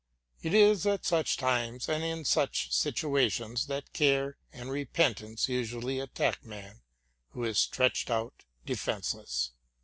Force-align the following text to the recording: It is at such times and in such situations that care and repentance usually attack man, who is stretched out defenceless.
It 0.41 0.55
is 0.55 0.87
at 0.87 1.05
such 1.05 1.37
times 1.37 1.87
and 1.87 2.03
in 2.03 2.25
such 2.25 2.73
situations 2.73 3.67
that 3.67 3.93
care 3.93 4.35
and 4.51 4.71
repentance 4.71 5.47
usually 5.47 5.99
attack 5.99 6.43
man, 6.43 6.81
who 7.33 7.43
is 7.43 7.59
stretched 7.59 8.09
out 8.09 8.43
defenceless. 8.65 9.51